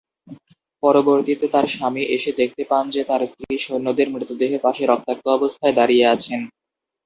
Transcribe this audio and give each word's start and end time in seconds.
পরবর্তীতে 0.83 1.45
তার 1.53 1.65
স্বামী 1.67 2.03
এসে 2.15 2.31
দেখতে 2.37 2.63
পান 2.69 2.83
যে 2.95 3.01
তার 3.03 3.21
স্ত্রী 3.27 3.55
সৈন্যদের 3.59 4.07
মৃতদেহের 4.13 4.63
পাশে 4.65 4.83
রক্তাক্ত 4.85 5.25
অবস্থায় 5.31 5.77
দাঁড়িয়ে 5.79 6.05
আছেন। 6.13 6.41